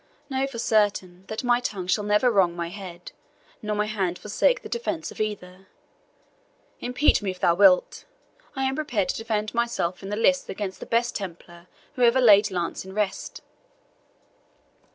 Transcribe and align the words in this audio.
"Know, 0.31 0.47
for 0.47 0.57
certain, 0.57 1.25
that 1.27 1.43
my 1.43 1.59
tongue 1.59 1.85
shall 1.85 2.03
never 2.03 2.31
wrong 2.31 2.55
my 2.55 2.69
head, 2.69 3.11
nor 3.61 3.75
my 3.75 3.85
hand 3.85 4.17
forsake 4.17 4.63
the 4.63 4.67
defence 4.67 5.11
of 5.11 5.21
either. 5.21 5.67
Impeach 6.79 7.21
me 7.21 7.29
if 7.29 7.39
thou 7.39 7.53
wilt 7.53 8.05
I 8.55 8.63
am 8.63 8.73
prepared 8.75 9.09
to 9.09 9.17
defend 9.17 9.53
myself 9.53 10.01
in 10.01 10.09
the 10.09 10.15
lists 10.15 10.49
against 10.49 10.79
the 10.79 10.87
best 10.87 11.15
Templar 11.15 11.67
who 11.93 12.01
ever 12.01 12.19
laid 12.19 12.49
lance 12.49 12.83
in 12.83 12.93
rest." 12.95 13.41